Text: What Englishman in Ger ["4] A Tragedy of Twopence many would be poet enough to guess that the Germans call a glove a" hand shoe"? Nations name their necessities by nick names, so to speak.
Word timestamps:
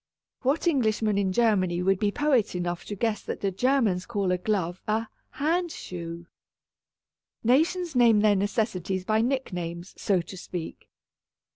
What 0.41 0.65
Englishman 0.67 1.19
in 1.19 1.31
Ger 1.31 1.41
["4] 1.41 1.45
A 1.45 1.45
Tragedy 1.45 1.45
of 1.45 1.59
Twopence 1.59 1.59
many 1.59 1.83
would 1.83 1.99
be 1.99 2.11
poet 2.11 2.55
enough 2.55 2.85
to 2.85 2.95
guess 2.95 3.21
that 3.21 3.41
the 3.41 3.51
Germans 3.51 4.07
call 4.07 4.31
a 4.31 4.39
glove 4.39 4.81
a" 4.87 5.07
hand 5.43 5.71
shoe"? 5.71 6.25
Nations 7.43 7.95
name 7.95 8.21
their 8.21 8.35
necessities 8.35 9.05
by 9.05 9.21
nick 9.21 9.53
names, 9.53 9.93
so 10.01 10.19
to 10.21 10.35
speak. 10.35 10.89